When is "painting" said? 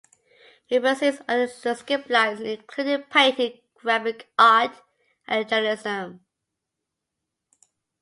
3.11-3.59